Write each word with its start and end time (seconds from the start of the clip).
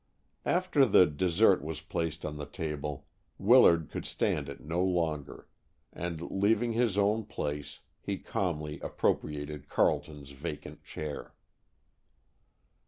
After 0.47 0.83
the 0.83 1.05
dessert 1.05 1.61
was 1.63 1.79
placed 1.79 2.25
on 2.25 2.37
the 2.37 2.47
table, 2.47 3.05
Willard 3.37 3.91
could 3.91 4.03
stand 4.07 4.49
it 4.49 4.59
no 4.59 4.83
longer, 4.83 5.47
and, 5.93 6.21
leaving 6.31 6.71
his 6.71 6.97
own 6.97 7.23
place, 7.23 7.81
he 8.01 8.17
calmly 8.17 8.79
appropriated 8.79 9.69
Carleton's 9.69 10.31
vacant 10.31 10.83
chair. 10.83 11.35